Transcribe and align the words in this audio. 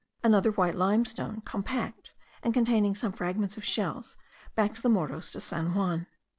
Another 0.23 0.49
white 0.49 0.75
limestone, 0.75 1.41
compact, 1.41 2.09
and 2.41 2.55
containing 2.55 2.95
some 2.95 3.11
fragments 3.11 3.55
of 3.55 3.63
shells, 3.63 4.17
backs 4.55 4.81
the 4.81 4.89
Morros 4.89 5.31
de 5.31 5.39
San 5.39 5.75
Juan. 5.75 6.07